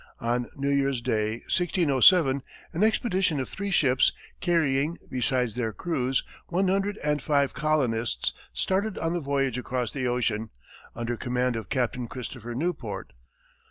[0.19, 2.41] On New Year's Day, 1607,
[2.73, 8.97] an expedition of three ships, carrying, besides their crews, one hundred and five colonists, started
[8.97, 10.49] on the voyage across the ocean,
[10.95, 13.13] under command of Captain Christopher Newport.